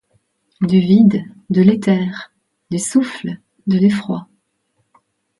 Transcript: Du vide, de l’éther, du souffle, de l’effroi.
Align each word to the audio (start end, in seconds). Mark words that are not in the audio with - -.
Du 0.61 0.79
vide, 0.79 1.23
de 1.51 1.61
l’éther, 1.61 2.33
du 2.71 2.79
souffle, 2.79 3.37
de 3.67 3.77
l’effroi. 3.77 4.27